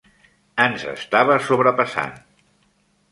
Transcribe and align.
Ens 0.63 0.85
estava 0.93 1.37
sobrepassant. 1.49 2.17